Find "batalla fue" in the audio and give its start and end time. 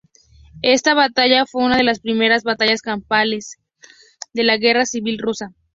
0.95-1.63